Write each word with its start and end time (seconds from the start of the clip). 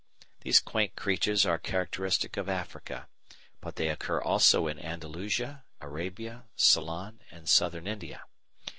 These 0.39 0.59
quaint 0.61 0.95
creatures 0.95 1.45
are 1.45 1.59
characteristic 1.59 2.35
of 2.35 2.49
Africa; 2.49 3.07
but 3.59 3.75
they 3.75 3.87
occur 3.89 4.19
also 4.19 4.65
in 4.65 4.79
Andalusia, 4.79 5.63
Arabia, 5.79 6.45
Ceylon, 6.55 7.19
and 7.29 7.47
Southern 7.47 7.85
India. 7.85 8.23